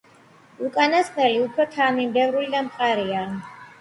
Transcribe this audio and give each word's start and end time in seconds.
უკანასკნელი 0.69 1.37
უფრო 1.43 1.65
თანამიმდევრული 1.75 2.51
და 2.57 2.67
მყარია. 2.71 3.23